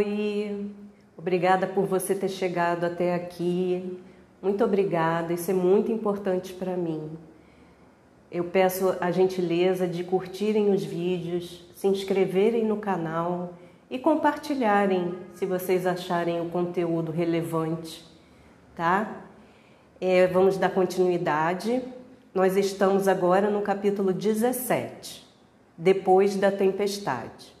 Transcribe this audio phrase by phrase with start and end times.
[0.00, 0.66] Oi,
[1.14, 4.00] obrigada por você ter chegado até aqui.
[4.40, 7.10] Muito obrigada, isso é muito importante para mim.
[8.32, 13.52] Eu peço a gentileza de curtirem os vídeos, se inscreverem no canal
[13.90, 18.02] e compartilharem se vocês acharem o conteúdo relevante,
[18.74, 19.26] tá?
[20.00, 21.82] É, vamos dar continuidade.
[22.32, 25.28] Nós estamos agora no capítulo 17,
[25.76, 27.59] depois da tempestade.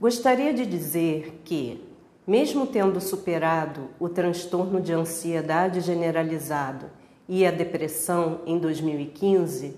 [0.00, 1.82] Gostaria de dizer que,
[2.24, 6.86] mesmo tendo superado o transtorno de ansiedade generalizado
[7.28, 9.76] e a depressão em 2015,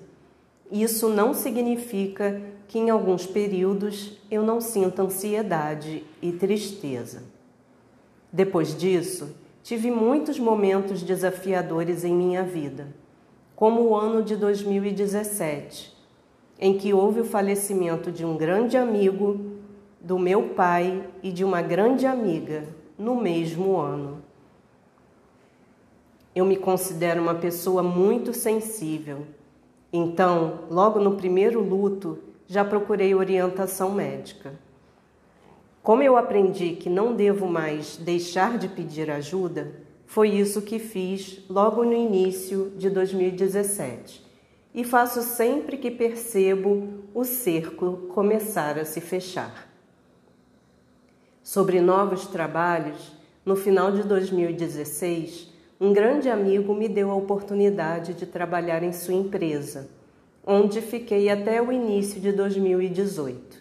[0.71, 7.23] isso não significa que em alguns períodos eu não sinta ansiedade e tristeza.
[8.30, 12.89] Depois disso, tive muitos momentos desafiadores em minha vida,
[13.57, 15.97] como o ano de 2017,
[16.59, 19.50] em que houve o falecimento de um grande amigo
[20.01, 22.65] do meu pai e de uma grande amiga
[22.99, 24.23] no mesmo ano.
[26.35, 29.27] Eu me considero uma pessoa muito sensível,
[29.93, 34.52] então, logo no primeiro luto, já procurei orientação médica.
[35.83, 39.73] Como eu aprendi que não devo mais deixar de pedir ajuda,
[40.07, 44.24] foi isso que fiz logo no início de 2017
[44.73, 49.70] e faço sempre que percebo o cerco começar a se fechar
[51.51, 53.10] sobre novos trabalhos,
[53.45, 59.15] no final de 2016, um grande amigo me deu a oportunidade de trabalhar em sua
[59.15, 59.88] empresa,
[60.46, 63.60] onde fiquei até o início de 2018.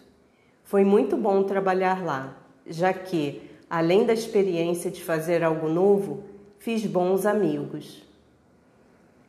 [0.62, 6.22] Foi muito bom trabalhar lá, já que, além da experiência de fazer algo novo,
[6.60, 8.06] fiz bons amigos.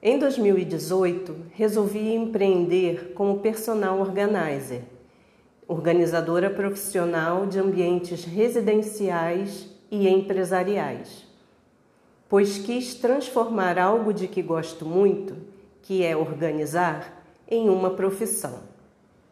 [0.03, 4.83] Em 2018, resolvi empreender como personal organizer
[5.71, 11.25] organizadora profissional de ambientes residenciais e empresariais,
[12.27, 15.33] pois quis transformar algo de que gosto muito,
[15.81, 18.59] que é organizar, em uma profissão.